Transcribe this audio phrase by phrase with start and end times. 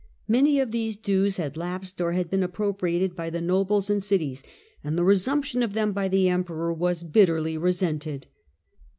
[0.27, 4.41] Many of these dues had lapsed, or had been appropriated by the nobles and cities,
[4.83, 8.25] and the resumption of them by the Emperor was bitterly resented.